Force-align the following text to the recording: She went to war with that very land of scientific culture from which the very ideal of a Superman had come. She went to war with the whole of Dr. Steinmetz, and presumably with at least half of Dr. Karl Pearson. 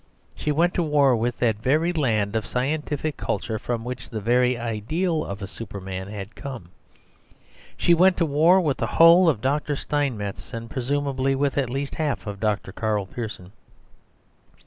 She 0.35 0.51
went 0.51 0.73
to 0.73 0.81
war 0.81 1.15
with 1.15 1.37
that 1.37 1.57
very 1.61 1.93
land 1.93 2.35
of 2.35 2.47
scientific 2.47 3.17
culture 3.17 3.59
from 3.59 3.83
which 3.83 4.09
the 4.09 4.19
very 4.19 4.57
ideal 4.57 5.23
of 5.23 5.43
a 5.43 5.45
Superman 5.47 6.07
had 6.07 6.33
come. 6.33 6.69
She 7.77 7.93
went 7.93 8.17
to 8.17 8.25
war 8.25 8.59
with 8.59 8.77
the 8.77 8.87
whole 8.97 9.29
of 9.29 9.41
Dr. 9.41 9.75
Steinmetz, 9.75 10.55
and 10.55 10.71
presumably 10.71 11.35
with 11.35 11.55
at 11.55 11.69
least 11.69 11.93
half 11.93 12.25
of 12.25 12.39
Dr. 12.39 12.71
Karl 12.71 13.05
Pearson. 13.05 13.51